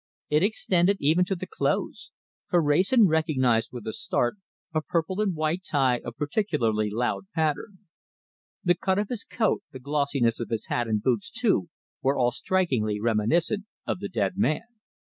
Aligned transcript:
It 0.31 0.41
extended 0.41 0.97
even 0.99 1.25
to 1.25 1.35
the 1.35 1.45
clothes, 1.45 2.09
for 2.49 2.59
Wrayson 2.59 3.05
recognized 3.07 3.69
with 3.71 3.85
a 3.85 3.93
start 3.93 4.37
a 4.73 4.81
purple 4.81 5.21
and 5.21 5.35
white 5.35 5.63
tie 5.63 5.99
of 6.03 6.17
particularly 6.17 6.89
loud 6.89 7.25
pattern. 7.35 7.81
The 8.63 8.73
cut 8.73 8.97
of 8.97 9.09
his 9.09 9.23
coat, 9.23 9.61
the 9.71 9.79
glossiness 9.79 10.39
of 10.39 10.49
his 10.49 10.65
hat 10.65 10.87
and 10.87 11.03
boots, 11.03 11.29
too, 11.29 11.69
were 12.01 12.17
all 12.17 12.31
strikingly 12.31 12.99
reminiscent 12.99 13.65
of 13.85 13.99
the 13.99 14.09
dead 14.09 14.37
man. 14.37 14.65